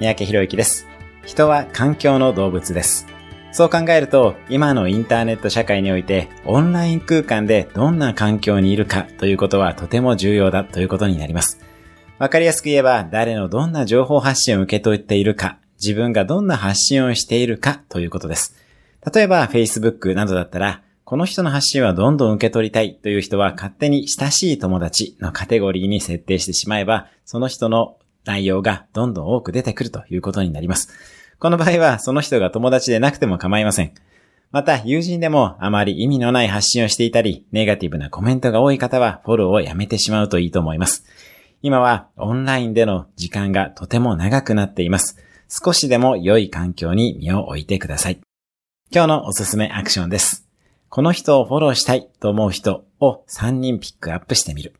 [0.00, 0.86] 三宅博之です。
[1.26, 3.06] 人は環境の動物です。
[3.52, 11.60] そう考えると、今のインターネット社会において、オンライン空間でどんな環境にいるかということはとても重要だということになります。
[12.18, 18.56] わかりやすく言えば、誰のどんな情報発信を受け取っているか、自分がどんな発信をしているかということです。
[19.14, 27.98] 例えば、Facebook などだったら、この人の発信はどんどん受け取りたいという人は勝手に親しい友達のカテゴリーに設定してしまえば、その人の
[28.30, 30.88] 内容がどんどん多く出てくるということになります。
[31.40, 33.92] この場合はその人が友達でなくても構いません。
[34.52, 41.04] また、友人でもあまり意味のない発信をしていたり、ネガティブなコメントが多い方はフォローをやめてしまうといいと思います。
[41.62, 45.16] 今はオンラインでの時間がとても長くなっています。
[45.48, 48.20] 少しでも良い環境に身を置いてください。
[48.92, 50.48] 今日のおすすめアクションです。
[50.88, 54.79] この人をフォローしたいと思う人を3人ピックアップしてみる。